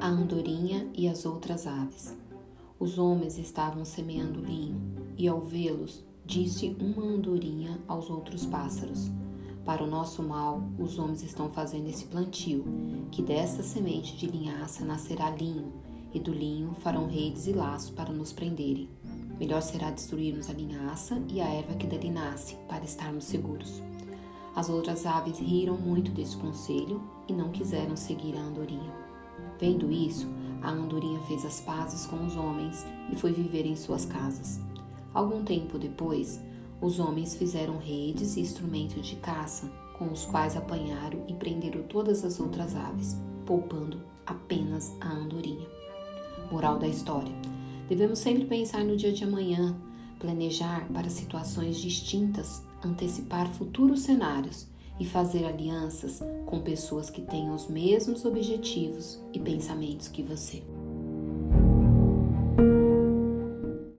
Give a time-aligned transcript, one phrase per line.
[0.00, 2.16] a andorinha e as outras aves.
[2.78, 4.80] Os homens estavam semeando linho,
[5.16, 9.10] e ao vê-los, disse uma andorinha aos outros pássaros:
[9.62, 12.64] Para o nosso mal, os homens estão fazendo esse plantio,
[13.10, 15.70] que desta semente de linhaça nascerá linho,
[16.14, 18.88] e do linho farão redes e laços para nos prenderem.
[19.38, 23.82] Melhor será destruirmos a linhaça e a erva que dali nasce, para estarmos seguros.
[24.56, 29.09] As outras aves riram muito desse conselho e não quiseram seguir a andorinha.
[29.58, 30.26] Vendo isso,
[30.62, 34.60] a andorinha fez as pazes com os homens e foi viver em suas casas.
[35.12, 36.40] Algum tempo depois,
[36.80, 42.24] os homens fizeram redes e instrumentos de caça, com os quais apanharam e prenderam todas
[42.24, 45.66] as outras aves, poupando apenas a andorinha.
[46.50, 47.34] Moral da história:
[47.88, 49.76] devemos sempre pensar no dia de amanhã,
[50.18, 54.66] planejar para situações distintas, antecipar futuros cenários
[55.00, 60.62] e fazer alianças com pessoas que tenham os mesmos objetivos e pensamentos que você.